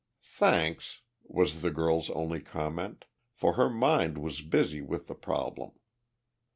"Thanks," 0.23 1.01
was 1.23 1.61
the 1.61 1.69
girl's 1.69 2.09
only 2.09 2.39
comment, 2.39 3.05
for 3.31 3.53
her 3.53 3.69
mind 3.69 4.17
was 4.17 4.41
busy 4.41 4.81
with 4.81 5.05
the 5.05 5.13
problem. 5.13 5.73